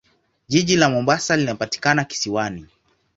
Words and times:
Jiji 0.47 0.77
la 0.77 0.89
Mombasa 0.89 1.37
linapatikana 1.37 2.03
kisiwani. 2.03 2.65